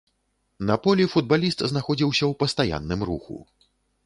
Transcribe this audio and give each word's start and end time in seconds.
На 0.69 0.77
полі 0.87 1.05
футбаліст 1.13 1.61
знаходзіўся 1.73 2.23
ў 2.31 2.39
пастаянным 2.41 3.07
руху. 3.13 3.41